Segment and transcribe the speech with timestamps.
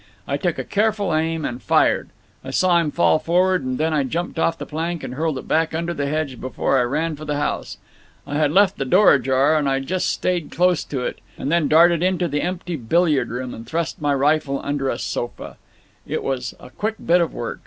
[0.27, 2.09] "I took a careful aim and fired.
[2.43, 5.47] I saw him fall forward, and then I jumped off the plank and hurled it
[5.47, 7.77] back under the hedge before I ran for the house.
[8.25, 11.67] I had left the door ajar, and I just stayed to close it, and then
[11.67, 15.57] darted into the empty billiard room and thrust my rifle under a sofa.
[16.07, 17.59] It was a quick bit of work.